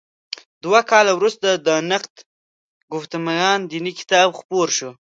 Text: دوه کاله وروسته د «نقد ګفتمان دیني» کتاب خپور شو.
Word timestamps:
دوه 0.63 0.79
کاله 0.91 1.11
وروسته 1.15 1.47
د 1.65 1.67
«نقد 1.91 2.13
ګفتمان 2.93 3.57
دیني» 3.71 3.93
کتاب 3.99 4.29
خپور 4.39 4.67
شو. 4.77 4.89